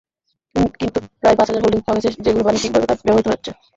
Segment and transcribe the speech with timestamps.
[0.75, 3.51] কিন্তু প্রায় পাঁচ হাজার হোল্ডিং পাওয়া গেছে, যেগুলো বাণিজ্যিক কাজে ব্যবহৃত হচ্ছে।